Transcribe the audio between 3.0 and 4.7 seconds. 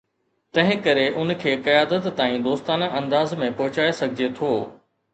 انداز ۾ پهچائي سگهجي ٿو.